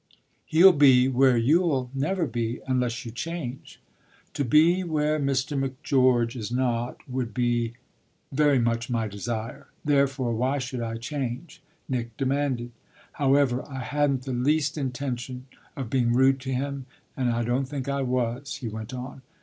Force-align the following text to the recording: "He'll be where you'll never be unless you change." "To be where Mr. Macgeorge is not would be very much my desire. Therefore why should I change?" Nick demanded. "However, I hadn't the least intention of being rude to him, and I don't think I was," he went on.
"He'll 0.47 0.71
be 0.73 1.07
where 1.07 1.37
you'll 1.37 1.91
never 1.93 2.25
be 2.25 2.59
unless 2.67 3.05
you 3.05 3.11
change." 3.11 3.79
"To 4.33 4.43
be 4.43 4.83
where 4.83 5.19
Mr. 5.19 5.55
Macgeorge 5.55 6.35
is 6.35 6.51
not 6.51 7.07
would 7.07 7.35
be 7.35 7.73
very 8.31 8.57
much 8.57 8.89
my 8.89 9.07
desire. 9.07 9.67
Therefore 9.85 10.33
why 10.33 10.57
should 10.57 10.81
I 10.81 10.95
change?" 10.97 11.61
Nick 11.87 12.17
demanded. 12.17 12.71
"However, 13.11 13.63
I 13.69 13.81
hadn't 13.81 14.23
the 14.23 14.33
least 14.33 14.75
intention 14.75 15.45
of 15.77 15.91
being 15.91 16.13
rude 16.13 16.39
to 16.39 16.51
him, 16.51 16.87
and 17.15 17.29
I 17.29 17.43
don't 17.43 17.65
think 17.65 17.87
I 17.87 18.01
was," 18.01 18.55
he 18.55 18.67
went 18.67 18.95
on. 18.95 19.21